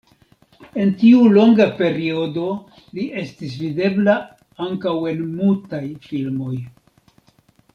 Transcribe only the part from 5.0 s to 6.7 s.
en mutaj filmoj.